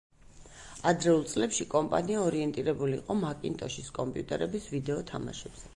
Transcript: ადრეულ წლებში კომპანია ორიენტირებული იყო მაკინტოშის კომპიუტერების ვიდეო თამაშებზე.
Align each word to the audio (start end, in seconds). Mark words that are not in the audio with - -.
ადრეულ 0.91 1.21
წლებში 1.33 1.67
კომპანია 1.75 2.23
ორიენტირებული 2.23 2.99
იყო 3.03 3.19
მაკინტოშის 3.21 3.95
კომპიუტერების 4.01 4.71
ვიდეო 4.77 5.03
თამაშებზე. 5.15 5.69